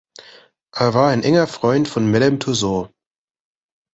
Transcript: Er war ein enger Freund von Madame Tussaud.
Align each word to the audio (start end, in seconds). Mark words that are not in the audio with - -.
Er 0.73 0.95
war 0.95 1.09
ein 1.11 1.21
enger 1.21 1.45
Freund 1.45 1.87
von 1.87 2.09
Madame 2.09 2.39
Tussaud. 2.39 2.89